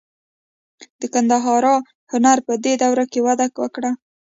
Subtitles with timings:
[0.99, 1.75] د ګندهارا
[2.11, 3.91] هنر په دې دوره کې وده وکړه.